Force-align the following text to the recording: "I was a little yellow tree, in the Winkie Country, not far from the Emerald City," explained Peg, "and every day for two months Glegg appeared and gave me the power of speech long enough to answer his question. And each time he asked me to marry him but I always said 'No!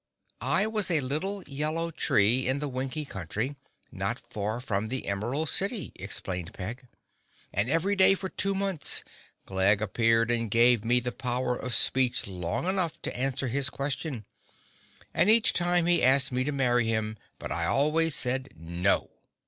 "I 0.49 0.65
was 0.65 0.89
a 0.89 0.99
little 0.99 1.43
yellow 1.43 1.91
tree, 1.91 2.47
in 2.47 2.57
the 2.57 2.67
Winkie 2.67 3.05
Country, 3.05 3.55
not 3.91 4.17
far 4.17 4.59
from 4.59 4.87
the 4.89 5.05
Emerald 5.05 5.47
City," 5.49 5.93
explained 5.95 6.55
Peg, 6.55 6.87
"and 7.53 7.69
every 7.69 7.95
day 7.95 8.15
for 8.15 8.27
two 8.27 8.55
months 8.55 9.03
Glegg 9.45 9.79
appeared 9.79 10.31
and 10.31 10.49
gave 10.49 10.83
me 10.83 10.99
the 11.01 11.11
power 11.11 11.55
of 11.55 11.75
speech 11.75 12.25
long 12.25 12.65
enough 12.67 12.99
to 13.03 13.15
answer 13.15 13.47
his 13.47 13.69
question. 13.69 14.25
And 15.13 15.29
each 15.29 15.53
time 15.53 15.85
he 15.85 16.01
asked 16.03 16.31
me 16.31 16.43
to 16.45 16.51
marry 16.51 16.87
him 16.87 17.15
but 17.37 17.51
I 17.51 17.65
always 17.67 18.15
said 18.15 18.49
'No! 18.55 19.11